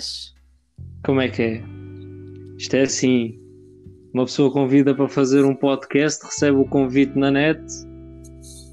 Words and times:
estás? 0.00 0.34
Como 1.04 1.20
é 1.20 1.28
que 1.28 1.42
é? 1.42 1.62
Isto 2.58 2.76
é 2.76 2.82
assim: 2.82 3.38
uma 4.12 4.24
pessoa 4.24 4.52
convida 4.52 4.94
para 4.94 5.08
fazer 5.08 5.44
um 5.44 5.54
podcast, 5.54 6.24
recebe 6.24 6.56
o 6.56 6.64
convite 6.64 7.16
na 7.18 7.30
net, 7.30 7.60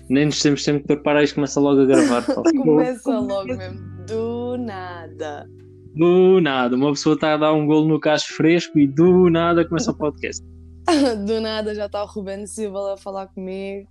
nem 0.10 0.26
nos 0.26 0.42
temos 0.42 0.64
tempo 0.64 0.80
de 0.80 0.88
preparar 0.88 1.24
e 1.24 1.32
começa 1.32 1.60
logo 1.60 1.82
a 1.82 1.86
gravar. 1.86 2.24
Começa 2.64 3.20
logo 3.20 3.56
mesmo, 3.56 3.80
do 4.08 4.58
nada. 4.58 5.48
Do 5.96 6.40
nada, 6.42 6.76
uma 6.76 6.92
pessoa 6.92 7.16
está 7.16 7.34
a 7.34 7.38
dar 7.38 7.54
um 7.54 7.66
golo 7.66 7.88
no 7.88 8.00
cacho 8.00 8.34
fresco 8.34 8.78
e 8.78 8.86
do 8.86 9.30
nada 9.30 9.66
começa 9.66 9.92
o 9.92 9.98
podcast. 9.98 10.46
do 11.26 11.42
nada 11.42 11.74
já 11.74 11.88
está 11.88 12.04
o 12.04 12.08
Rubén 12.08 12.46
Silva 12.46 12.94
a 12.94 12.98
falar 12.98 13.28
comigo. 13.28 13.90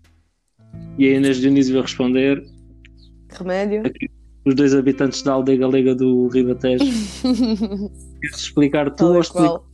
E 0.97 1.09
a 1.09 1.16
Inês 1.16 1.39
Dionísio 1.39 1.75
vai 1.75 1.83
responder. 1.83 2.43
Remédio? 3.29 3.84
Aqui, 3.84 4.09
os 4.47 4.55
dois 4.55 4.75
habitantes 4.75 5.23
da 5.23 5.33
aldeia 5.33 5.59
galega 5.59 5.95
do 5.95 6.29
Ribatejo. 6.29 6.85
Queres 8.21 8.39
explicar 8.39 8.91
tu 8.93 9.07
ou 9.07 9.21
explico? 9.21 9.67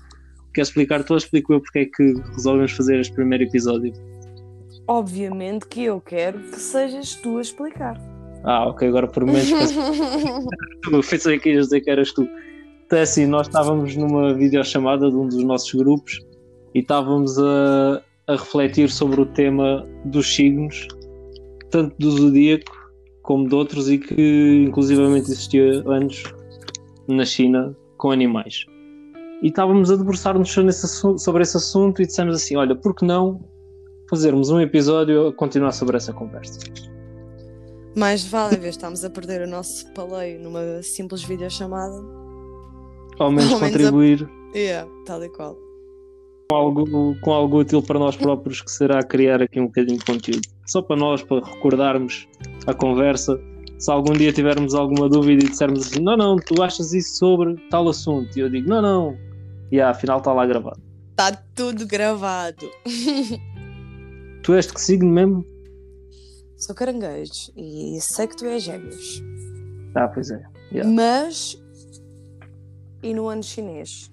Queres 0.55 0.69
explicar 0.69 1.05
tu 1.05 1.13
ou 1.13 1.19
explico 1.19 1.53
eu 1.53 1.61
porque 1.61 1.79
é 1.81 1.85
que 1.85 2.15
resolvemos 2.35 2.73
fazer 2.73 2.99
este 2.99 3.13
primeiro 3.13 3.45
episódio? 3.45 3.93
Obviamente 4.89 5.67
que 5.67 5.85
eu 5.85 6.01
quero 6.01 6.39
que 6.39 6.59
sejas 6.59 7.15
tu 7.17 7.37
a 7.37 7.43
explicar. 7.43 8.01
Ah, 8.45 8.67
ok, 8.67 8.89
agora 8.89 9.07
por 9.07 9.25
menos 9.25 9.49
pensei 11.09 11.39
que 11.39 11.51
ias 11.51 11.67
dizer 11.67 11.83
que 11.83 11.91
eras 11.91 12.11
tu. 12.13 12.27
Então 12.87 12.99
é 12.99 13.03
assim, 13.03 13.27
nós 13.27 13.47
estávamos 13.47 13.95
numa 13.95 14.35
videochamada 14.35 15.11
de 15.11 15.17
um 15.17 15.29
dos 15.29 15.45
nossos 15.45 15.73
grupos 15.75 16.19
e 16.75 16.81
estávamos 16.81 17.39
a, 17.39 18.03
a 18.27 18.33
refletir 18.33 18.91
sobre 18.91 19.21
o 19.21 19.27
tema 19.27 19.87
dos 20.07 20.35
signos, 20.35 20.89
tanto 21.71 21.95
do 21.99 22.11
zodíaco 22.11 22.82
como 23.23 23.49
de 23.49 23.55
outros, 23.55 23.89
e 23.91 23.99
que 23.99 24.65
inclusivamente 24.69 25.31
existia 25.31 25.83
anos 25.89 26.23
na 27.09 27.25
China 27.25 27.77
com 27.97 28.11
animais. 28.11 28.65
E 29.43 29.49
estávamos 29.49 29.91
a 29.91 29.97
debruçar-nos 29.97 30.51
sobre 30.51 31.43
esse 31.43 31.57
assunto 31.57 32.01
e 32.03 32.07
dissemos 32.07 32.35
assim: 32.37 32.57
olha, 32.57 32.75
por 32.77 32.95
que 32.95 33.05
não 33.05 33.41
fazermos 34.09 34.51
um 34.51 34.61
episódio 34.61 35.29
a 35.29 35.33
continuar 35.33 35.73
sobre 35.73 35.97
essa 35.97 36.13
conversa? 36.13 36.59
Mais 37.97 38.25
vale, 38.25 38.57
em 38.57 38.69
estarmos 38.69 39.05
a 39.05 39.11
perder 39.11 39.43
o 39.43 39.51
nosso 39.51 39.87
paleio 39.93 40.41
numa 40.41 40.83
simples 40.83 41.23
videochamada. 41.25 41.95
Ao 43.19 43.31
menos 43.31 43.53
Ao 43.53 43.61
menos 43.61 43.63
a- 43.63 43.67
contribuir 43.69 44.29
Yeah, 44.55 44.89
tal 45.07 45.23
e 45.25 45.29
qual. 45.31 45.57
com 46.51 46.57
algo, 46.57 47.17
com 47.21 47.33
algo 47.33 47.59
útil 47.61 47.83
para 47.83 47.99
nós 47.99 48.17
próprios, 48.17 48.61
que 48.63 48.71
será 48.71 49.03
criar 49.03 49.43
aqui 49.43 49.59
um 49.61 49.67
bocadinho 49.67 49.99
de 49.99 50.05
conteúdo. 50.05 50.47
Só 50.67 50.81
para 50.83 50.97
nós, 50.97 51.23
para 51.23 51.45
recordarmos 51.45 52.27
a 52.67 52.75
conversa. 52.75 53.39
Se 53.79 53.91
algum 53.91 54.13
dia 54.13 54.33
tivermos 54.33 54.75
alguma 54.75 55.09
dúvida 55.09 55.45
e 55.45 55.49
dissermos 55.49 55.87
assim, 55.87 56.01
não, 56.01 56.17
não, 56.17 56.37
tu 56.37 56.63
achas 56.63 56.93
isso 56.93 57.17
sobre 57.17 57.57
tal 57.69 57.89
assunto, 57.89 58.37
e 58.37 58.41
eu 58.41 58.49
digo, 58.49 58.69
não, 58.69 58.81
não, 58.81 59.19
e 59.73 59.81
ah, 59.81 59.91
afinal 59.91 60.19
está 60.19 60.33
lá 60.33 60.47
gravado. 60.47 60.81
Está 61.11 61.33
Tá 61.33 61.43
tudo 61.55 61.87
gravado. 61.87 62.71
Tu 64.43 64.55
és 64.55 64.67
de 64.67 64.75
que 64.75 64.81
signo 64.81 65.09
mesmo? 65.09 65.47
Sou 66.57 66.75
caranguejo 66.75 67.53
e 67.57 67.99
sei 68.01 68.27
que 68.27 68.37
tu 68.37 68.45
és 68.45 68.63
gêmeos. 68.63 69.23
Ah, 69.95 70.09
pois 70.09 70.31
é. 70.31 70.43
Yeah. 70.73 70.91
Mas. 70.91 71.57
E 73.03 73.15
no 73.15 73.29
ano 73.29 73.43
chinês? 73.43 74.11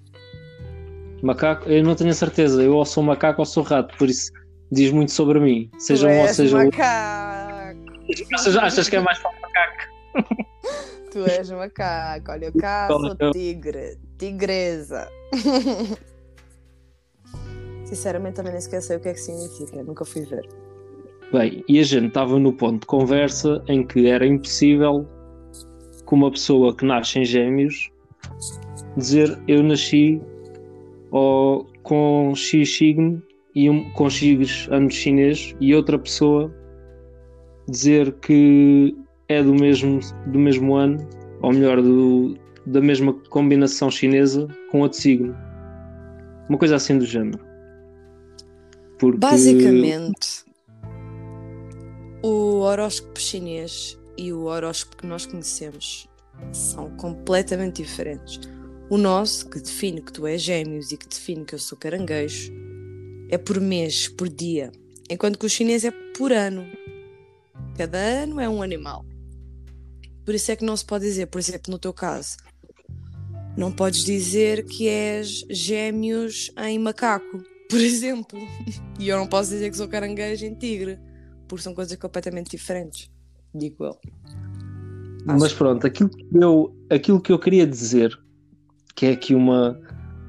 Macaco, 1.22 1.68
eu 1.68 1.82
não 1.82 1.96
tenho 1.96 2.10
a 2.10 2.14
certeza, 2.14 2.62
eu 2.62 2.74
ou 2.74 2.84
sou 2.84 3.02
macaco 3.02 3.42
ou 3.42 3.46
sou 3.46 3.62
rato, 3.62 3.96
por 3.98 4.08
isso 4.08 4.32
diz 4.70 4.90
muito 4.92 5.12
sobre 5.12 5.40
mim. 5.40 5.68
Seja 5.78 6.06
tu 6.06 6.12
um 6.12 6.20
ou 6.20 6.28
seja 6.28 6.56
outro. 6.56 6.80
Achas, 8.34 8.56
achas 8.56 8.88
que 8.88 8.96
é 8.96 9.00
mais 9.00 9.18
para 9.18 9.30
o 9.30 9.34
macaco? 9.40 9.90
Tu 11.12 11.24
és 11.26 11.50
macaco. 11.50 12.30
Olha, 12.32 12.46
eu 12.46 12.52
cá 12.52 12.86
Qual 12.88 13.00
sou 13.00 13.16
é 13.18 13.28
o- 13.28 13.30
tigre. 13.32 13.98
Tigresa. 14.18 15.08
Sinceramente, 17.84 18.36
também 18.36 18.52
nem 18.52 18.60
sequer 18.60 18.82
sei 18.82 18.96
o 18.96 19.00
que 19.00 19.08
é 19.08 19.12
que 19.14 19.20
significa. 19.20 19.82
Nunca 19.82 20.04
fui 20.04 20.22
ver. 20.22 20.48
Bem, 21.32 21.64
e 21.68 21.78
a 21.78 21.82
gente 21.82 22.08
estava 22.08 22.38
no 22.38 22.52
ponto 22.52 22.80
de 22.80 22.86
conversa 22.86 23.62
em 23.68 23.84
que 23.86 24.06
era 24.08 24.26
impossível 24.26 25.06
que 26.06 26.14
uma 26.14 26.30
pessoa 26.30 26.74
que 26.74 26.84
nasce 26.84 27.20
em 27.20 27.24
gêmeos 27.24 27.88
dizer 28.96 29.38
eu 29.46 29.62
nasci 29.62 30.20
ou 31.12 31.66
com 31.84 32.32
X 32.34 32.76
signo 32.76 33.22
e 33.54 33.70
um, 33.70 33.88
com 33.92 34.10
X 34.10 34.68
anos 34.72 34.94
chinês 34.94 35.54
e 35.60 35.72
outra 35.74 35.98
pessoa 35.98 36.52
dizer 37.70 38.12
que 38.20 38.96
é 39.28 39.42
do 39.42 39.54
mesmo, 39.54 40.00
do 40.26 40.38
mesmo 40.38 40.74
ano, 40.74 41.08
ou 41.40 41.52
melhor, 41.52 41.80
do, 41.80 42.36
da 42.66 42.80
mesma 42.80 43.12
combinação 43.30 43.90
chinesa 43.90 44.48
com 44.70 44.80
outro 44.80 44.98
signo. 44.98 45.34
Uma 46.48 46.58
coisa 46.58 46.76
assim 46.76 46.98
do 46.98 47.06
género. 47.06 47.38
Porque... 48.98 49.18
Basicamente, 49.18 50.44
o 52.22 52.60
horóscopo 52.60 53.18
chinês 53.20 53.98
e 54.18 54.32
o 54.32 54.44
horóscopo 54.44 54.98
que 54.98 55.06
nós 55.06 55.24
conhecemos 55.24 56.08
são 56.52 56.90
completamente 56.96 57.82
diferentes. 57.82 58.40
O 58.90 58.98
nosso, 58.98 59.48
que 59.48 59.60
define 59.60 60.02
que 60.02 60.12
tu 60.12 60.26
és 60.26 60.42
gêmeos 60.42 60.90
e 60.90 60.96
que 60.96 61.08
define 61.08 61.44
que 61.44 61.54
eu 61.54 61.58
sou 61.58 61.78
caranguejo, 61.78 62.52
é 63.30 63.38
por 63.38 63.60
mês, 63.60 64.08
por 64.08 64.28
dia. 64.28 64.72
Enquanto 65.08 65.38
que 65.38 65.46
o 65.46 65.48
chinês 65.48 65.84
é 65.84 65.92
por 66.16 66.32
ano. 66.32 66.66
Cada 67.80 67.96
ano 67.96 68.38
é 68.38 68.46
um 68.46 68.60
animal. 68.60 69.06
Por 70.22 70.34
isso 70.34 70.52
é 70.52 70.56
que 70.56 70.62
não 70.62 70.76
se 70.76 70.84
pode 70.84 71.06
dizer, 71.06 71.28
por 71.28 71.38
exemplo, 71.38 71.72
no 71.72 71.78
teu 71.78 71.94
caso, 71.94 72.36
não 73.56 73.72
podes 73.72 74.04
dizer 74.04 74.66
que 74.66 74.86
és 74.86 75.46
gêmeos 75.48 76.52
em 76.58 76.78
macaco, 76.78 77.42
por 77.70 77.80
exemplo. 77.80 78.38
E 78.98 79.08
eu 79.08 79.16
não 79.16 79.26
posso 79.26 79.48
dizer 79.48 79.70
que 79.70 79.78
sou 79.78 79.88
caranguejo 79.88 80.44
em 80.44 80.54
tigre, 80.54 80.98
porque 81.48 81.62
são 81.62 81.72
coisas 81.72 81.96
completamente 81.96 82.50
diferentes. 82.50 83.10
Digo 83.54 83.82
eu. 83.82 83.98
Mas 85.24 85.54
pronto, 85.54 85.86
aquilo 85.86 86.10
que, 86.10 86.26
eu, 86.34 86.76
aquilo 86.90 87.18
que 87.18 87.32
eu 87.32 87.38
queria 87.38 87.66
dizer, 87.66 88.14
que 88.94 89.06
é 89.06 89.12
aqui 89.12 89.34
uma 89.34 89.80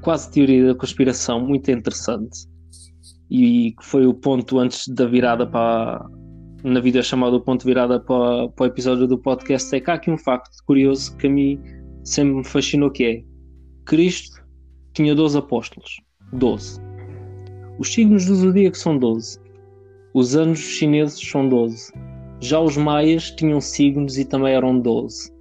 quase 0.01 0.31
teoria 0.31 0.67
da 0.67 0.75
conspiração 0.75 1.45
muito 1.45 1.69
interessante, 1.69 2.47
e 3.29 3.73
que 3.77 3.85
foi 3.85 4.07
o 4.07 4.13
ponto 4.13 4.57
antes 4.57 4.87
da 4.87 5.05
virada 5.05 5.45
para. 5.45 6.09
Na 6.63 6.79
videochamada, 6.79 7.35
o 7.35 7.41
ponto 7.41 7.61
de 7.61 7.67
virada 7.67 7.99
para, 7.99 8.47
para 8.49 8.63
o 8.63 8.67
episódio 8.67 9.07
do 9.07 9.17
podcast, 9.17 9.75
é 9.75 9.79
que 9.79 9.89
há 9.89 9.95
aqui 9.95 10.11
um 10.11 10.17
facto 10.17 10.51
curioso 10.65 11.15
que 11.17 11.27
a 11.27 11.29
mim 11.29 11.59
sempre 12.03 12.35
me 12.35 12.43
fascinou: 12.43 12.91
que 12.91 13.03
é 13.03 13.23
Cristo 13.85 14.43
tinha 14.93 15.15
12 15.15 15.37
apóstolos. 15.37 16.01
12. 16.33 16.79
Os 17.79 17.91
signos 17.91 18.25
do 18.25 18.35
zodíaco 18.35 18.77
são 18.77 18.97
12. 18.97 19.39
Os 20.13 20.35
anos 20.35 20.59
chineses 20.59 21.19
são 21.19 21.49
12. 21.49 21.91
Já 22.39 22.59
os 22.59 22.77
maias 22.77 23.31
tinham 23.31 23.59
signos 23.59 24.17
e 24.17 24.25
também 24.25 24.53
eram 24.53 24.79
12. 24.79 25.31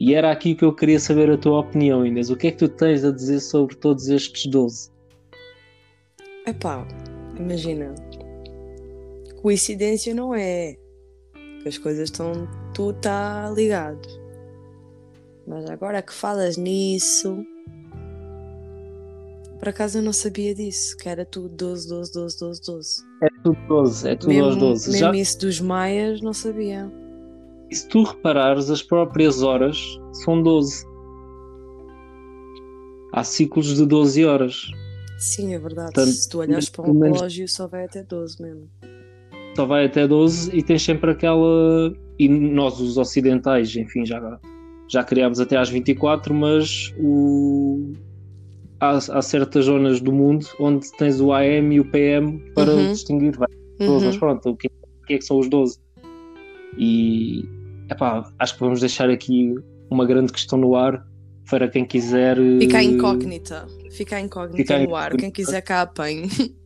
E 0.00 0.14
era 0.14 0.30
aqui 0.30 0.54
que 0.54 0.64
eu 0.64 0.74
queria 0.74 1.00
saber 1.00 1.30
a 1.30 1.36
tua 1.36 1.60
opinião, 1.60 2.06
Inês. 2.06 2.30
O 2.30 2.36
que 2.36 2.48
é 2.48 2.50
que 2.50 2.58
tu 2.58 2.68
tens 2.68 3.04
a 3.04 3.10
dizer 3.10 3.40
sobre 3.40 3.74
todos 3.76 4.08
estes 4.08 4.46
12? 4.46 4.90
Epá, 6.46 6.86
imagina. 7.38 7.94
Coincidência 9.42 10.14
não 10.14 10.34
é. 10.34 10.76
Que 11.62 11.68
as 11.68 11.78
coisas 11.78 12.04
estão. 12.04 12.32
Tu 12.74 12.90
está 12.90 13.50
ligado. 13.54 14.06
Mas 15.46 15.68
agora 15.70 16.02
que 16.02 16.12
falas 16.12 16.56
nisso. 16.56 17.44
Por 19.58 19.68
acaso 19.70 19.98
eu 19.98 20.02
não 20.02 20.12
sabia 20.12 20.54
disso, 20.54 20.96
que 20.96 21.08
era 21.08 21.24
tudo 21.24 21.48
12, 21.48 21.88
12, 21.88 22.12
12, 22.12 22.38
12, 22.38 22.60
12. 22.64 23.02
É 23.22 23.28
tudo 23.42 23.58
12, 23.66 24.08
é 24.08 24.14
tudo 24.16 24.44
aos 24.44 24.56
12. 24.56 24.90
mesmo 24.92 25.00
Já, 25.00 25.12
isso 25.16 25.38
dos 25.40 25.60
maias, 25.60 26.20
não 26.20 26.32
sabia. 26.32 26.88
e 27.68 27.74
se 27.74 27.88
tu 27.88 28.04
reparares, 28.04 28.70
as 28.70 28.82
próprias 28.84 29.42
horas 29.42 29.76
são 30.24 30.40
12. 30.40 30.86
Há 33.12 33.24
ciclos 33.24 33.74
de 33.74 33.84
12 33.84 34.24
horas. 34.24 34.62
Sim, 35.18 35.54
é 35.54 35.58
verdade. 35.58 35.92
Portanto, 35.92 36.14
Se 36.14 36.28
tu 36.28 36.38
olhares 36.38 36.68
para 36.68 36.88
um 36.88 37.00
relógio, 37.00 37.48
só 37.48 37.66
vai 37.66 37.84
até 37.86 38.04
12 38.04 38.40
mesmo. 38.40 38.70
Só 39.58 39.66
vai 39.66 39.86
até 39.86 40.06
12 40.06 40.56
e 40.56 40.62
tens 40.62 40.82
sempre 40.84 41.10
aquela. 41.10 41.92
E 42.16 42.28
nós, 42.28 42.78
os 42.78 42.96
ocidentais, 42.96 43.74
enfim, 43.74 44.06
já, 44.06 44.38
já 44.88 45.02
criámos 45.02 45.40
até 45.40 45.56
às 45.56 45.68
24, 45.68 46.32
mas 46.32 46.94
o... 46.96 47.92
há, 48.78 48.90
há 48.90 49.20
certas 49.20 49.64
zonas 49.64 50.00
do 50.00 50.12
mundo 50.12 50.46
onde 50.60 50.88
tens 50.92 51.20
o 51.20 51.32
AM 51.32 51.74
e 51.74 51.80
o 51.80 51.84
PM 51.90 52.38
para 52.54 52.72
Uhum. 52.72 52.92
distinguir. 52.92 53.32
12, 53.80 54.06
mas 54.06 54.14
Uhum. 54.14 54.20
pronto, 54.20 54.50
o 54.50 54.56
que, 54.56 54.68
que 55.08 55.14
é 55.14 55.18
que 55.18 55.24
são 55.24 55.40
os 55.40 55.48
12? 55.48 55.76
E 56.78 57.42
epá, 57.90 58.30
acho 58.38 58.54
que 58.54 58.60
vamos 58.60 58.78
deixar 58.78 59.10
aqui 59.10 59.56
uma 59.90 60.06
grande 60.06 60.32
questão 60.32 60.56
no 60.56 60.76
ar 60.76 61.04
para 61.50 61.66
quem 61.66 61.84
quiser. 61.84 62.36
Fica 62.60 62.78
eh, 62.80 62.84
incógnita. 62.84 63.66
Fica 63.90 64.20
incógnita 64.20 64.56
Fica 64.74 64.78
no 64.86 64.94
ar. 64.94 65.16
Quem 65.16 65.32
quiser 65.32 65.62
cá 65.62 65.82
apanhe. 65.82 66.28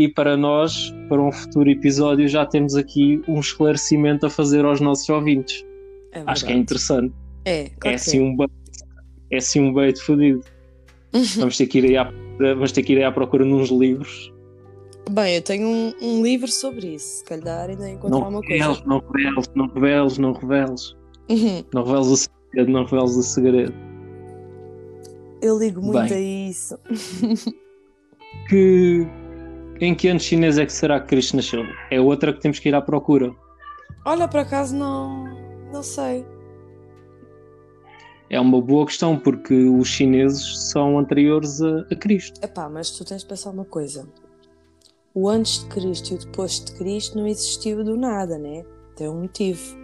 E 0.00 0.08
para 0.08 0.34
nós, 0.34 0.94
para 1.10 1.20
um 1.20 1.30
futuro 1.30 1.68
episódio, 1.68 2.26
já 2.26 2.46
temos 2.46 2.74
aqui 2.74 3.22
um 3.28 3.38
esclarecimento 3.38 4.24
a 4.24 4.30
fazer 4.30 4.64
aos 4.64 4.80
nossos 4.80 5.06
ouvintes. 5.10 5.62
É 6.12 6.22
Acho 6.24 6.46
que 6.46 6.52
é 6.52 6.56
interessante. 6.56 7.12
É, 7.44 7.68
claro 7.78 7.92
é 7.92 7.94
assim 7.96 8.18
um 8.18 8.34
ba- 8.34 8.48
é 9.30 9.36
assim 9.36 9.60
um 9.60 9.74
bait 9.74 10.00
fodido. 10.00 10.40
vamos, 11.36 11.58
ter 11.58 11.66
que 11.66 11.80
ir 11.80 11.84
aí 11.84 11.96
à, 11.98 12.10
vamos 12.38 12.72
ter 12.72 12.82
que 12.82 12.94
ir 12.94 13.04
à 13.04 13.12
procura 13.12 13.44
nos 13.44 13.68
livros. 13.68 14.32
Bem, 15.10 15.34
eu 15.36 15.42
tenho 15.42 15.68
um, 15.68 15.92
um 16.00 16.22
livro 16.22 16.48
sobre 16.50 16.94
isso, 16.94 17.18
se 17.18 17.24
calhar 17.26 17.68
ainda 17.68 17.90
encontrar 17.90 18.20
Não 18.20 18.28
uma 18.30 18.40
reveles, 18.40 18.66
coisa. 18.78 18.82
não 18.86 19.00
reveles, 19.00 19.50
não 19.54 19.66
reveles, 19.68 20.18
não 20.18 20.32
reveles. 20.32 20.96
Uhum. 21.28 21.64
Não 21.74 21.84
reveles 21.84 22.06
o 22.06 22.16
segredo, 22.16 22.72
não 22.72 22.84
reveles 22.84 23.16
o 23.16 23.22
segredo. 23.22 23.74
Eu 25.42 25.58
ligo 25.58 25.82
muito 25.82 26.08
Bem. 26.08 26.46
a 26.46 26.48
isso. 26.50 26.78
Que, 28.48 29.06
em 29.80 29.94
que 29.94 30.08
ano 30.08 30.20
chinês 30.20 30.58
é 30.58 30.66
que 30.66 30.72
será 30.72 31.00
que 31.00 31.08
Cristo 31.08 31.36
nasceu? 31.36 31.64
É 31.90 32.00
outra 32.00 32.32
que 32.32 32.40
temos 32.40 32.58
que 32.58 32.68
ir 32.68 32.74
à 32.74 32.82
procura. 32.82 33.34
Olha, 34.04 34.28
por 34.28 34.40
acaso 34.40 34.76
não, 34.76 35.24
não 35.72 35.82
sei. 35.82 36.24
É 38.28 38.38
uma 38.38 38.60
boa 38.60 38.86
questão, 38.86 39.18
porque 39.18 39.54
os 39.54 39.88
chineses 39.88 40.70
são 40.70 40.98
anteriores 40.98 41.60
a, 41.60 41.80
a 41.90 41.96
Cristo. 41.96 42.40
Epá, 42.44 42.68
mas 42.68 42.90
tu 42.90 43.04
tens 43.04 43.22
de 43.22 43.26
pensar 43.26 43.50
uma 43.50 43.64
coisa. 43.64 44.08
O 45.12 45.28
antes 45.28 45.64
de 45.64 45.66
Cristo 45.66 46.12
e 46.12 46.14
o 46.14 46.18
depois 46.18 46.64
de 46.64 46.72
Cristo 46.72 47.18
não 47.18 47.26
existiu 47.26 47.82
do 47.82 47.96
nada, 47.96 48.38
né? 48.38 48.64
Tem 48.94 49.08
um 49.08 49.22
motivo. 49.22 49.76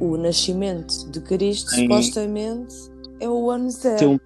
O 0.00 0.16
nascimento 0.16 1.08
de 1.10 1.20
Cristo, 1.20 1.70
supostamente, 1.70 2.74
é 3.20 3.28
o 3.28 3.50
ano 3.50 3.70
zero. 3.70 3.98
Tem 3.98 4.08
um, 4.08 4.18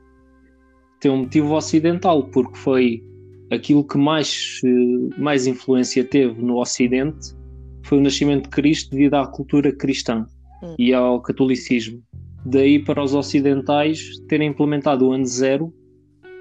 tem 1.00 1.10
um 1.10 1.18
motivo 1.18 1.54
ocidental, 1.54 2.24
porque 2.30 2.56
foi 2.56 3.04
aquilo 3.54 3.86
que 3.86 3.96
mais, 3.96 4.60
eh, 4.64 5.20
mais 5.20 5.46
influência 5.46 6.04
teve 6.04 6.40
no 6.42 6.60
Ocidente 6.60 7.34
foi 7.84 7.98
o 7.98 8.00
nascimento 8.00 8.44
de 8.44 8.50
Cristo 8.50 8.90
devido 8.90 9.14
à 9.14 9.26
cultura 9.26 9.72
cristã 9.72 10.26
Hum. 10.62 10.74
e 10.78 10.94
ao 10.94 11.20
catolicismo. 11.20 12.02
Daí 12.46 12.82
para 12.82 13.02
os 13.02 13.14
ocidentais 13.14 14.02
terem 14.28 14.48
implementado 14.50 15.06
o 15.06 15.12
ano 15.12 15.26
zero, 15.26 15.72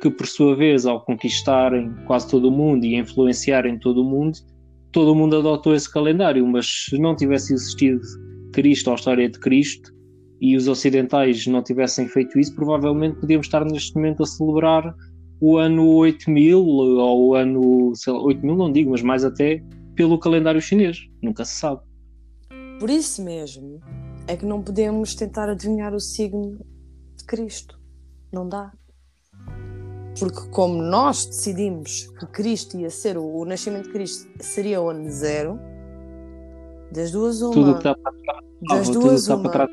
que 0.02 0.10
por 0.10 0.28
sua 0.28 0.56
vez, 0.56 0.86
ao 0.86 1.04
conquistarem 1.04 1.94
quase 2.06 2.30
todo 2.30 2.50
o 2.50 2.52
mundo 2.52 2.86
e 2.86 2.96
influenciarem 2.96 3.78
todo 3.80 4.02
o 4.02 4.04
mundo, 4.04 4.38
todo 4.92 5.12
o 5.12 5.16
mundo 5.16 5.38
adotou 5.38 5.74
esse 5.74 5.92
calendário. 5.92 6.46
Mas 6.48 6.86
se 6.90 6.98
não 6.98 7.16
tivesse 7.16 7.54
existido 7.54 8.02
Cristo 8.52 8.88
ou 8.88 8.94
a 8.94 8.96
história 8.96 9.30
de 9.30 9.40
Cristo, 9.40 9.92
e 10.42 10.58
os 10.58 10.68
ocidentais 10.68 11.48
não 11.48 11.64
tivessem 11.64 12.06
feito 12.06 12.38
isso, 12.38 12.54
provavelmente 12.54 13.18
podíamos 13.18 13.48
estar 13.48 13.64
neste 13.64 13.96
momento 13.96 14.24
a 14.24 14.26
celebrar 14.26 14.94
o 15.40 15.58
ano 15.58 15.88
8000 15.96 16.60
ou 16.60 17.28
o 17.30 17.36
ano, 17.36 17.94
sei 17.96 18.14
lá, 18.14 18.22
8000 18.22 18.56
não 18.56 18.72
digo, 18.72 18.92
mas 18.92 19.02
mais 19.02 19.24
até 19.24 19.64
pelo 19.96 20.18
calendário 20.20 20.62
chinês. 20.62 21.08
Nunca 21.22 21.46
se 21.46 21.56
sabe. 21.56 21.82
Por 22.80 22.90
isso 22.90 23.24
mesmo 23.24 23.80
é 24.28 24.36
que 24.36 24.46
não 24.46 24.62
podemos 24.62 25.16
tentar 25.16 25.50
adivinhar 25.50 25.94
o 25.94 26.00
signo 26.00 26.60
de 27.18 27.24
Cristo. 27.26 27.80
Não 28.32 28.48
dá. 28.48 28.72
Porque 30.20 30.48
como 30.50 30.82
nós 30.82 31.26
decidimos 31.26 32.08
que 32.20 32.26
Cristo 32.28 32.78
ia 32.78 32.90
ser 32.90 33.18
o, 33.18 33.26
o 33.26 33.46
nascimento 33.46 33.86
de 33.86 33.94
Cristo 33.94 34.30
seria 34.40 34.82
o 34.82 34.90
ano 34.90 35.10
zero, 35.10 35.60
das 36.92 37.12
duas 37.12 37.42
uma, 37.42 37.54
Tudo 37.54 37.72
que 37.74 37.78
está 37.80 37.96
para 37.96 38.12
trás, 38.12 38.46
das 38.70 38.88
tudo 38.90 39.00
duas 39.00 39.28
uma, 39.28 39.50
para 39.50 39.68
trás. 39.68 39.72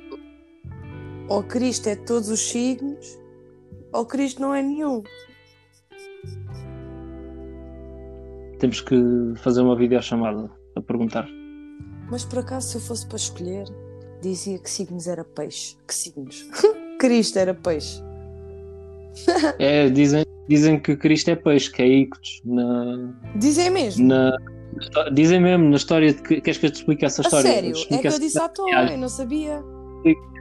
ou 1.28 1.42
Cristo 1.42 1.88
é 1.88 1.96
todos 1.96 2.30
os 2.30 2.40
signos, 2.40 3.18
ou 3.92 4.06
Cristo 4.06 4.40
não 4.40 4.54
é 4.54 4.62
nenhum. 4.62 5.02
Temos 8.60 8.80
que 8.80 8.94
fazer 9.38 9.62
uma 9.62 9.74
videochamada 9.74 10.50
a 10.76 10.80
perguntar. 10.80 11.26
Mas 12.10 12.24
por 12.24 12.38
acaso, 12.40 12.68
se 12.68 12.76
eu 12.76 12.80
fosse 12.80 13.06
para 13.06 13.16
escolher, 13.16 13.64
dizia 14.22 14.58
que 14.58 14.70
signos 14.70 15.06
era 15.08 15.24
peixe. 15.24 15.76
Que 15.86 15.94
signos? 15.94 16.46
Cristo 17.00 17.38
era 17.38 17.54
peixe. 17.54 18.00
É, 19.58 19.88
dizem, 19.90 20.24
dizem 20.48 20.78
que 20.78 20.96
Cristo 20.96 21.30
é 21.30 21.36
peixe, 21.36 21.70
que 21.70 21.82
é 21.82 21.86
Ictus. 21.86 22.40
Na, 22.44 23.12
Dizem 23.36 23.68
mesmo. 23.70 24.06
na, 24.06 24.36
dizem 25.12 25.40
mesmo 25.40 25.68
na 25.68 25.76
história 25.76 26.14
de 26.14 26.22
que 26.22 26.40
queres 26.40 26.58
que 26.58 26.66
eu 26.66 26.70
te 26.70 26.76
explique 26.76 27.04
essa 27.04 27.22
A 27.22 27.24
história? 27.24 27.50
sério? 27.50 27.74
É 27.90 27.98
que 27.98 28.06
eu 28.06 28.18
disse 28.20 28.38
à 28.38 28.48
toa, 28.48 28.92
eu 28.92 28.98
não 28.98 29.08
sabia. 29.08 29.62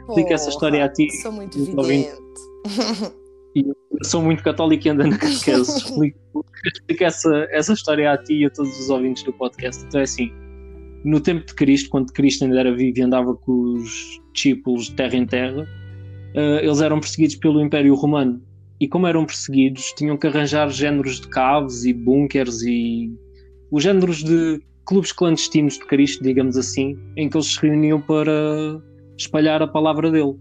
explica 0.08 0.36
essa 0.36 0.50
história 0.50 0.86
a 0.86 0.90
ti, 0.90 1.10
Sou 1.22 1.32
muito 1.32 1.58
Eu 3.68 4.06
sou 4.06 4.22
muito 4.22 4.44
católico 4.44 4.88
e 4.88 4.90
ando 4.90 5.04
na 5.08 5.18
catequese. 5.18 5.62
Explico, 5.78 6.46
explico 6.66 7.04
essa, 7.04 7.48
essa 7.52 7.74
história 7.74 8.12
a 8.12 8.18
ti 8.18 8.42
e 8.42 8.46
a 8.46 8.50
todos 8.50 8.78
os 8.80 8.90
ouvintes 8.90 9.24
do 9.24 9.34
podcast. 9.34 9.86
Então 9.86 10.00
é 10.00 10.04
assim, 10.04 10.32
no 11.04 11.20
tempo 11.20 11.46
de 11.46 11.54
Cristo, 11.54 11.90
quando 11.90 12.12
Cristo 12.12 12.44
ainda 12.44 12.60
era 12.60 12.76
vivo 12.76 12.98
e 12.98 13.02
andava 13.02 13.36
com 13.36 13.74
os 13.74 14.20
discípulos 14.34 14.86
de 14.86 14.96
terra 14.96 15.16
em 15.16 15.26
terra, 15.26 15.68
eh, 16.36 16.66
eles 16.66 16.82
eram 16.82 17.00
perseguidos 17.00 17.36
pelo 17.36 17.62
Império 17.62 17.96
Romano. 17.96 18.42
E 18.80 18.88
como 18.88 19.08
eram 19.08 19.26
perseguidos, 19.26 19.94
tinham 19.98 20.18
que 20.18 20.28
arranjar 20.28 20.70
géneros 20.70 21.20
de 21.20 21.28
caves 21.28 21.84
e 21.84 21.94
bunkers 21.94 22.62
e 22.62 23.12
os 23.72 23.84
géneros 23.84 24.24
de 24.24 24.62
clubes 24.86 25.12
clandestinos 25.12 25.76
de 25.76 25.86
Cristo, 25.86 26.24
digamos 26.24 26.58
assim, 26.58 26.98
em 27.16 27.30
que 27.30 27.38
eles 27.38 27.54
se 27.54 27.62
reuniam 27.62 28.02
para 28.02 28.82
espalhar 29.18 29.62
a 29.62 29.68
palavra 29.68 30.10
dele. 30.10 30.36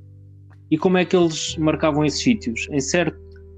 E 0.70 0.76
como 0.78 0.98
é 0.98 1.04
que 1.04 1.16
eles 1.16 1.56
marcavam 1.56 2.04
esses 2.04 2.20
sítios? 2.22 2.68
Em 2.70 2.80
certo, 2.80 3.16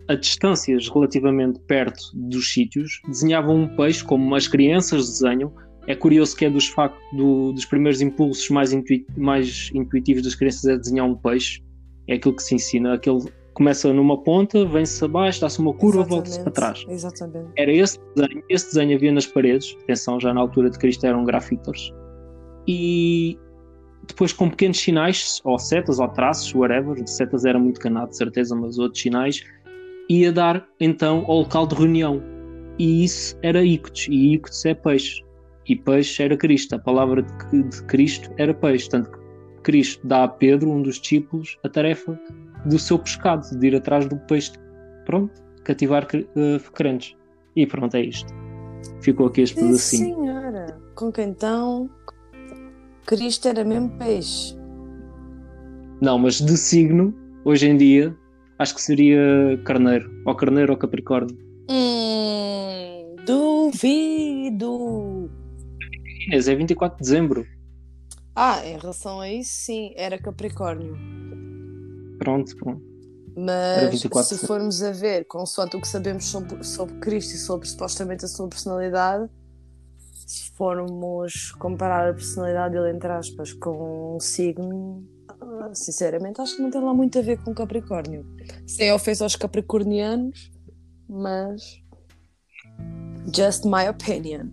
a 0.08 0.14
distâncias 0.14 0.88
relativamente 0.88 1.60
perto 1.66 2.02
dos 2.14 2.52
sítios, 2.52 3.00
desenhavam 3.06 3.56
um 3.62 3.68
peixe 3.76 4.04
como 4.04 4.34
as 4.34 4.46
crianças 4.48 5.08
desenham. 5.08 5.52
É 5.86 5.94
curioso 5.94 6.36
que 6.36 6.44
é 6.44 6.50
dos, 6.50 6.66
facto, 6.68 6.98
do- 7.16 7.52
dos 7.52 7.64
primeiros 7.64 8.00
impulsos 8.00 8.48
mais, 8.50 8.72
mais 9.16 9.70
intuitivos 9.74 10.22
das 10.22 10.34
crianças 10.34 10.64
é 10.66 10.76
desenhar 10.76 11.06
um 11.06 11.14
peixe. 11.16 11.62
É 12.08 12.14
aquilo 12.14 12.34
que 12.34 12.42
se 12.42 12.54
ensina. 12.54 12.94
Aquele 12.94 13.20
começa 13.54 13.92
numa 13.92 14.16
ponta, 14.22 14.64
vem-se 14.64 15.04
abaixo, 15.04 15.40
dá-se 15.40 15.58
uma 15.58 15.74
curva, 15.74 16.02
volta-se 16.04 16.40
para 16.40 16.52
trás. 16.52 16.84
Exatamente. 16.88 17.48
Era 17.56 17.72
esse 17.72 17.98
desenho, 18.16 18.42
esse 18.48 18.66
desenho 18.66 18.96
havia 18.96 19.12
nas 19.12 19.26
paredes, 19.26 19.76
atenção, 19.82 20.18
já 20.20 20.32
na 20.32 20.40
altura 20.40 20.70
de 20.70 20.78
Cristo 20.78 21.04
eram 21.04 21.24
grafiters, 21.24 21.92
e 22.66 23.36
depois 24.06 24.32
com 24.32 24.48
pequenos 24.48 24.78
sinais, 24.78 25.40
ou 25.44 25.58
setas, 25.58 25.98
ou 25.98 26.08
traços, 26.08 26.54
whatever, 26.54 26.96
setas 27.06 27.44
era 27.44 27.58
muito 27.58 27.80
canado, 27.80 28.10
de 28.10 28.16
certeza, 28.16 28.54
mas 28.54 28.78
outros 28.78 29.02
sinais, 29.02 29.44
ia 30.08 30.32
dar 30.32 30.66
então 30.78 31.24
ao 31.28 31.38
local 31.40 31.66
de 31.66 31.74
reunião. 31.74 32.22
E 32.78 33.04
isso 33.04 33.38
era 33.42 33.64
Ictus, 33.64 34.08
e 34.08 34.34
Ictus 34.34 34.64
é 34.64 34.74
peixe. 34.74 35.22
E 35.68 35.76
peixe 35.76 36.22
era 36.22 36.36
Cristo, 36.36 36.74
a 36.74 36.78
palavra 36.78 37.22
de, 37.22 37.62
de 37.62 37.82
Cristo 37.84 38.30
era 38.38 38.52
peixe, 38.52 38.88
tanto 38.88 39.10
que 39.10 39.18
Cristo 39.62 40.06
dá 40.06 40.24
a 40.24 40.28
Pedro, 40.28 40.70
um 40.70 40.82
dos 40.82 40.98
discípulos, 40.98 41.58
a 41.62 41.68
tarefa 41.68 42.18
do 42.66 42.78
seu 42.78 42.98
pescado, 42.98 43.46
de 43.58 43.66
ir 43.66 43.76
atrás 43.76 44.06
do 44.06 44.16
peixe, 44.16 44.52
pronto, 45.04 45.32
cativar 45.64 46.06
eh, 46.14 46.60
crentes. 46.74 47.16
E 47.54 47.66
pronto, 47.66 47.94
é 47.94 48.02
isto. 48.02 48.32
Ficou 49.00 49.26
aqui 49.26 49.42
este 49.42 49.58
Sim, 49.58 49.66
pedacinho. 49.66 50.16
senhora. 50.16 50.80
Com 50.94 51.12
que 51.12 51.22
então 51.22 51.88
Cristo 53.10 53.48
era 53.48 53.64
mesmo 53.64 53.90
peixe. 53.98 54.56
Não, 56.00 56.16
mas 56.16 56.40
de 56.40 56.56
signo, 56.56 57.12
hoje 57.44 57.66
em 57.66 57.76
dia, 57.76 58.16
acho 58.56 58.72
que 58.72 58.80
seria 58.80 59.60
carneiro. 59.64 60.08
Ou 60.24 60.36
carneiro 60.36 60.72
ou 60.72 60.78
capricórnio. 60.78 61.36
Hum, 61.68 63.16
duvido. 63.26 65.28
Inês, 66.28 66.46
é 66.46 66.54
24 66.54 66.98
de 66.98 67.02
dezembro. 67.02 67.44
Ah, 68.36 68.64
em 68.64 68.78
relação 68.78 69.20
a 69.20 69.28
isso, 69.28 69.54
sim, 69.54 69.92
era 69.96 70.16
Capricórnio. 70.16 70.96
Pronto, 72.16 72.56
pronto. 72.58 72.80
Mas 73.36 73.90
24 73.90 74.36
se 74.36 74.46
formos 74.46 74.84
a 74.84 74.92
ver, 74.92 75.24
consoante 75.24 75.76
o 75.76 75.80
que 75.80 75.88
sabemos 75.88 76.26
sobre, 76.26 76.62
sobre 76.62 76.94
Cristo 77.00 77.34
e 77.34 77.38
sobre 77.38 77.66
supostamente 77.66 78.24
a 78.24 78.28
sua 78.28 78.48
personalidade, 78.48 79.28
se 80.26 80.50
formos 80.52 81.52
comparar 81.52 82.10
a 82.10 82.14
personalidade 82.14 82.74
dele, 82.74 82.90
entre 82.90 83.10
aspas, 83.10 83.52
com 83.52 84.16
um 84.16 84.20
signo, 84.20 85.04
ah, 85.40 85.70
sinceramente 85.74 86.40
acho 86.40 86.56
que 86.56 86.62
não 86.62 86.70
tem 86.70 86.80
lá 86.80 86.92
muito 86.92 87.18
a 87.18 87.22
ver 87.22 87.38
com 87.42 87.54
Capricórnio. 87.54 88.26
Sem 88.66 88.92
ofensa 88.92 89.24
aos 89.24 89.36
capricornianos, 89.36 90.50
mas. 91.08 91.82
Just 93.34 93.64
my 93.64 93.88
opinion. 93.88 94.48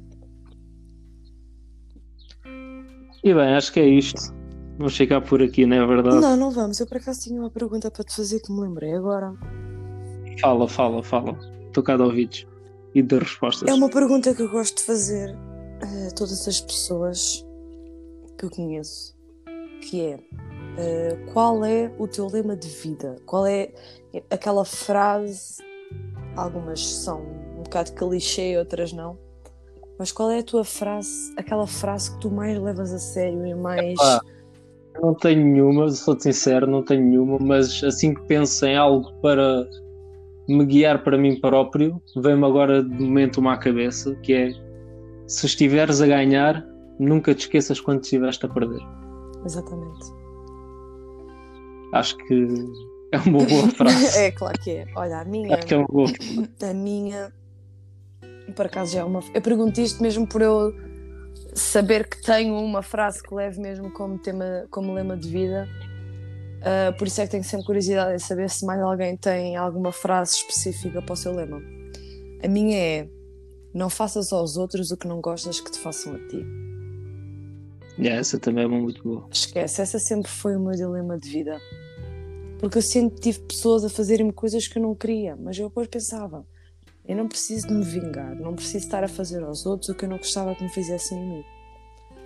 E 3.23 3.33
bem, 3.33 3.55
acho 3.55 3.73
que 3.73 3.79
é 3.79 3.87
isto. 3.87 4.33
Vamos 4.77 4.95
ficar 4.95 5.21
por 5.21 5.41
aqui, 5.41 5.65
não 5.65 5.77
é 5.77 5.85
verdade? 5.85 6.17
Não, 6.17 6.37
não 6.37 6.51
vamos. 6.51 6.79
Eu 6.79 6.87
por 6.87 6.97
acaso 6.97 7.21
tinha 7.21 7.39
uma 7.39 7.49
pergunta 7.49 7.89
para 7.89 8.03
te 8.03 8.15
fazer 8.15 8.39
que 8.39 8.51
me 8.51 8.61
lembrei 8.61 8.93
agora. 8.93 9.33
Fala, 10.39 10.67
fala, 10.67 11.03
fala. 11.03 11.37
Estou 11.65 11.83
cá 11.83 11.97
de 11.97 12.03
ouvidos. 12.03 12.45
E 12.93 13.01
de 13.01 13.17
respostas. 13.17 13.67
É 13.67 13.73
uma 13.73 13.89
pergunta 13.89 14.33
que 14.33 14.41
eu 14.41 14.49
gosto 14.49 14.77
de 14.77 14.83
fazer 14.83 15.35
a 15.81 16.13
todas 16.15 16.47
as 16.47 16.61
pessoas 16.61 17.45
que 18.37 18.45
eu 18.45 18.49
conheço, 18.49 19.15
que 19.81 20.01
é 20.01 20.19
eh, 20.77 21.17
qual 21.33 21.63
é 21.65 21.91
o 21.97 22.07
teu 22.07 22.27
lema 22.27 22.55
de 22.55 22.67
vida? 22.67 23.15
Qual 23.25 23.45
é 23.45 23.71
aquela 24.29 24.63
frase? 24.63 25.57
Algumas 26.35 26.85
são 26.85 27.21
um 27.57 27.63
bocado 27.63 27.93
clichê, 27.93 28.57
outras 28.57 28.93
não. 28.93 29.17
Mas 29.97 30.11
qual 30.11 30.29
é 30.29 30.39
a 30.39 30.43
tua 30.43 30.63
frase, 30.63 31.33
aquela 31.35 31.65
frase 31.65 32.11
que 32.11 32.19
tu 32.19 32.29
mais 32.29 32.59
levas 32.59 32.93
a 32.93 32.99
sério 32.99 33.45
e 33.45 33.55
mais 33.55 33.97
não 35.01 35.13
tenho 35.13 35.45
nenhuma, 35.45 35.89
sou 35.89 36.19
sincero, 36.19 36.67
não 36.67 36.83
tenho 36.83 37.03
nenhuma, 37.03 37.37
mas 37.39 37.83
assim 37.83 38.13
que 38.13 38.21
penso 38.23 38.65
em 38.65 38.75
algo 38.75 39.11
para 39.21 39.67
me 40.47 40.65
guiar 40.65 41.03
para 41.03 41.17
mim 41.17 41.39
próprio, 41.39 42.01
vem-me 42.15 42.45
agora 42.45 42.83
de 42.83 43.03
momento 43.03 43.37
uma 43.37 43.53
à 43.53 43.57
cabeça, 43.57 44.15
que 44.23 44.33
é 44.33 44.51
se 45.27 45.45
estiveres 45.45 46.01
a 46.01 46.07
ganhar, 46.07 46.65
nunca 46.99 47.35
te 47.35 47.41
esqueças 47.41 47.79
quando 47.79 48.03
estiveste 48.03 48.45
a 48.45 48.49
perder. 48.49 48.81
Exatamente. 49.45 50.05
Acho 51.93 52.17
que 52.17 52.47
é 53.11 53.17
uma 53.19 53.43
boa 53.45 53.69
frase. 53.75 54.17
é, 54.17 54.31
claro 54.31 54.59
que 54.59 54.71
é. 54.71 54.85
Olha, 54.95 55.19
a 55.19 55.25
minha. 55.25 55.55
Acho 55.55 55.67
que 55.67 55.73
é 55.73 55.77
uma 55.77 55.87
boa 55.87 56.09
A 56.61 56.73
minha. 56.73 57.31
Por 58.55 58.65
acaso 58.65 58.93
já 58.93 59.01
é 59.01 59.03
uma. 59.03 59.21
Eu 59.33 59.41
pergunto 59.41 59.79
isto 59.79 60.01
mesmo 60.01 60.25
por 60.25 60.41
eu 60.41 60.73
saber 61.53 62.07
que 62.07 62.21
tenho 62.21 62.55
uma 62.55 62.81
frase 62.81 63.21
que 63.21 63.33
levo 63.33 63.61
mesmo 63.61 63.91
como 63.91 64.17
tema, 64.17 64.65
como 64.69 64.93
lema 64.93 65.17
de 65.17 65.29
vida. 65.29 65.67
Uh, 66.57 66.97
por 66.97 67.07
isso 67.07 67.21
é 67.21 67.25
que 67.25 67.31
tenho 67.31 67.43
sempre 67.43 67.65
curiosidade 67.65 68.15
em 68.15 68.19
saber 68.19 68.49
se 68.49 68.65
mais 68.65 68.81
alguém 68.81 69.15
tem 69.15 69.55
alguma 69.55 69.91
frase 69.91 70.35
específica 70.35 71.01
para 71.01 71.13
o 71.13 71.15
seu 71.15 71.33
lema. 71.33 71.61
A 72.43 72.47
minha 72.47 72.77
é: 72.77 73.09
não 73.77 73.89
faças 73.89 74.33
aos 74.33 74.57
outros 74.57 74.91
o 74.91 74.97
que 74.97 75.07
não 75.07 75.21
gostas 75.21 75.59
que 75.59 75.71
te 75.71 75.77
façam 75.77 76.15
a 76.15 76.19
ti. 76.27 76.45
Yeah, 77.99 78.19
essa 78.19 78.39
também 78.39 78.65
é 78.65 78.67
muito 78.67 79.03
boa. 79.03 79.27
Esquece, 79.31 79.81
essa 79.81 79.99
sempre 79.99 80.29
foi 80.29 80.55
o 80.55 80.59
meu 80.59 80.71
dilema 80.71 81.17
de 81.17 81.29
vida. 81.29 81.59
Porque 82.59 82.79
eu 82.79 82.81
sempre 82.81 83.19
tive 83.19 83.39
pessoas 83.39 83.85
a 83.85 83.89
fazerem-me 83.89 84.33
coisas 84.33 84.67
que 84.67 84.77
eu 84.77 84.83
não 84.83 84.95
queria, 84.95 85.35
mas 85.35 85.57
eu 85.57 85.69
depois 85.69 85.87
pensava: 85.87 86.45
eu 87.07 87.15
não 87.15 87.27
preciso 87.27 87.67
de 87.67 87.73
me 87.73 87.83
vingar, 87.83 88.35
não 88.35 88.55
preciso 88.55 88.85
estar 88.85 89.03
a 89.03 89.07
fazer 89.07 89.43
aos 89.43 89.65
outros 89.65 89.89
o 89.89 89.95
que 89.95 90.05
eu 90.05 90.09
não 90.09 90.17
gostava 90.17 90.55
que 90.55 90.63
me 90.63 90.69
fizessem 90.69 91.17
a 91.17 91.25
mim. 91.25 91.43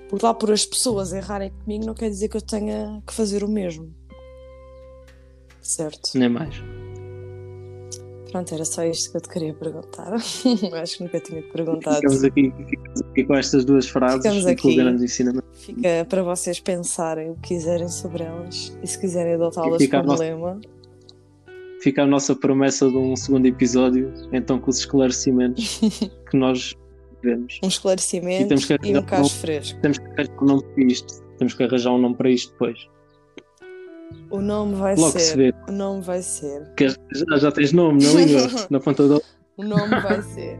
Por 0.09 0.21
lá 0.23 0.33
por 0.33 0.51
as 0.51 0.65
pessoas 0.65 1.13
errarem 1.13 1.51
comigo 1.51 1.85
não 1.85 1.93
quer 1.93 2.09
dizer 2.09 2.27
que 2.27 2.37
eu 2.37 2.41
tenha 2.41 3.01
que 3.05 3.13
fazer 3.13 3.43
o 3.43 3.47
mesmo. 3.47 3.93
Certo? 5.61 6.17
Nem 6.17 6.29
mais. 6.29 6.55
Pronto, 8.31 8.53
era 8.53 8.63
só 8.63 8.85
isto 8.85 9.11
que 9.11 9.17
eu 9.17 9.21
te 9.21 9.29
queria 9.29 9.53
perguntar. 9.53 10.13
Acho 10.15 10.97
que 10.97 11.03
nunca 11.03 11.19
tinha 11.19 11.41
te 11.41 11.51
perguntado. 11.51 11.97
Ficamos 11.97 12.23
aqui, 12.23 12.53
ficamos 12.69 13.01
aqui 13.01 13.23
com 13.25 13.35
estas 13.35 13.65
duas 13.65 13.87
frases 13.87 14.21
ficamos 14.21 14.45
aqui. 14.45 14.61
com 14.61 14.69
o 14.69 14.75
grande 14.75 15.03
ensinamento. 15.03 15.45
Fica 15.51 16.05
para 16.07 16.23
vocês 16.23 16.59
pensarem 16.59 17.31
o 17.31 17.35
que 17.35 17.49
quiserem 17.49 17.89
sobre 17.89 18.23
elas 18.23 18.77
e 18.81 18.87
se 18.87 18.99
quiserem 18.99 19.33
adotá-las 19.33 19.85
como 19.85 20.03
nossa, 20.03 20.23
lema. 20.23 20.61
Fica 21.81 22.03
a 22.03 22.07
nossa 22.07 22.35
promessa 22.35 22.89
de 22.89 22.95
um 22.95 23.15
segundo 23.15 23.45
episódio, 23.47 24.13
então 24.31 24.59
com 24.59 24.69
os 24.69 24.79
esclarecimentos 24.79 25.81
que 26.29 26.37
nós 26.37 26.73
vemos. 27.21 27.59
Um 27.61 27.67
esclarecimento 27.67 28.53
e, 28.53 28.89
e 28.91 28.97
um 28.97 29.03
caso 29.03 29.29
fresco. 29.29 29.79
Temos 29.81 29.97
que 29.97 30.05
arranjar 30.05 30.41
um 30.41 30.45
nome 30.45 30.63
para 30.63 30.83
isto. 30.85 31.23
Temos 31.37 31.53
que 31.53 31.63
arranjar 31.63 31.91
um 31.91 31.97
nome 31.97 32.15
para 32.15 32.29
isto 32.29 32.51
depois. 32.53 32.87
O 34.29 34.41
nome 34.41 34.75
vai 34.75 34.95
Logo 34.95 35.11
ser. 35.11 35.19
Se 35.19 35.37
vê. 35.37 35.53
O 35.67 35.71
nome 35.71 36.01
vai 36.01 36.21
ser. 36.21 36.69
Que 36.75 36.89
já, 36.89 37.37
já 37.37 37.51
tens 37.51 37.73
nome 37.73 38.03
na 38.03 38.11
língua, 38.13 38.67
na 38.69 38.79
ponta 38.79 39.07
do. 39.07 39.21
O 39.57 39.63
nome 39.63 39.99
vai 40.01 40.21
ser. 40.21 40.57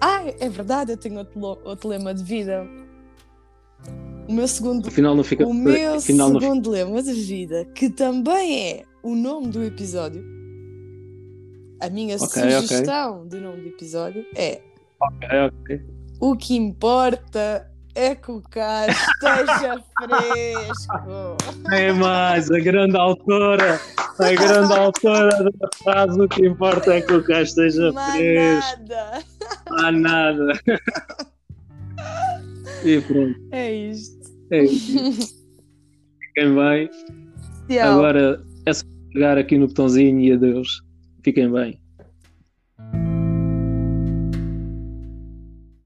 Ah, 0.00 0.24
é 0.38 0.48
verdade, 0.48 0.92
eu 0.92 0.96
tenho 0.96 1.18
outro, 1.18 1.40
outro 1.64 1.88
lema 1.88 2.12
de 2.12 2.22
vida. 2.22 2.66
O 4.28 4.32
meu 4.32 4.48
segundo. 4.48 4.88
Afinal, 4.88 5.14
não 5.14 5.24
fica... 5.24 5.46
O 5.46 5.52
meu 5.52 5.96
Afinal, 5.96 6.28
segundo 6.28 6.70
fica... 6.70 6.84
lema 6.84 7.02
de 7.02 7.12
vida, 7.12 7.64
que 7.74 7.90
também 7.90 8.70
é 8.70 8.84
o 9.02 9.14
nome 9.14 9.48
do 9.48 9.62
episódio. 9.62 10.24
A 11.80 11.90
minha 11.90 12.16
okay, 12.16 12.28
sugestão 12.28 13.18
okay. 13.18 13.28
do 13.28 13.40
nome 13.40 13.62
do 13.62 13.68
episódio 13.68 14.24
é. 14.34 14.62
Ok, 15.00 15.28
ok. 15.46 15.80
O 16.20 16.36
que 16.36 16.56
importa 16.56 17.70
é 17.94 18.14
que 18.14 18.30
o 18.30 18.42
cá 18.42 18.86
esteja 18.88 19.82
fresco. 19.98 21.36
É 21.72 21.92
mais, 21.92 22.50
a 22.50 22.58
grande 22.58 22.96
autora, 22.96 23.80
a 24.18 24.32
grande 24.32 24.72
autora 24.72 25.30
da 25.30 25.68
frase, 25.82 26.20
o 26.20 26.28
que 26.28 26.46
importa 26.46 26.94
é 26.94 27.00
que 27.00 27.12
o 27.12 27.22
cá 27.22 27.42
esteja 27.42 27.92
Mais 27.92 28.14
fresco. 28.14 28.80
Nada. 28.88 29.22
Há 29.70 29.92
nada. 29.92 30.52
E 32.84 33.00
pronto. 33.00 33.38
É 33.52 33.72
isto. 33.72 34.30
É 34.50 34.64
isto. 34.64 35.44
Fiquem 36.20 36.54
bem. 36.54 36.90
Tchau. 37.68 37.92
Agora 37.92 38.44
é 38.66 38.72
só 38.72 38.84
pegar 39.12 39.38
aqui 39.38 39.56
no 39.56 39.68
botãozinho 39.68 40.20
e 40.20 40.32
adeus. 40.32 40.82
Fiquem 41.22 41.50
bem. 41.50 41.80